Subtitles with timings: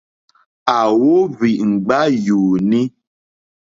[0.77, 2.79] À wóhwì ŋɡbá yùùní.